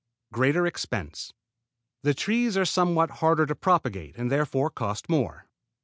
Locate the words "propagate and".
3.53-4.31